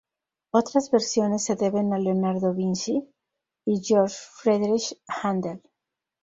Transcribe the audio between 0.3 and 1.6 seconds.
Otras versiones se